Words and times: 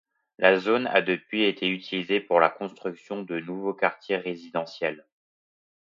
La 0.39 0.57
zone 0.57 0.87
a 0.87 1.03
depuis 1.03 1.43
été 1.43 1.69
utilisée 1.69 2.19
pour 2.21 2.39
la 2.39 2.49
construction 2.49 3.21
de 3.21 3.39
nouveaux 3.39 3.75
quartiers 3.75 4.17
résidentiels. 4.17 5.05